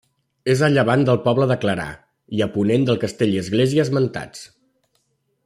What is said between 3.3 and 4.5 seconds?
i església esmentats.